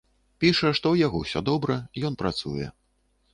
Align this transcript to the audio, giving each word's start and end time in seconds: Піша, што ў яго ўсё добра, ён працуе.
Піша, 0.43 0.55
што 0.59 0.71
ў 0.91 1.01
яго 1.07 1.21
ўсё 1.25 1.43
добра, 1.51 1.77
ён 2.11 2.17
працуе. 2.23 2.73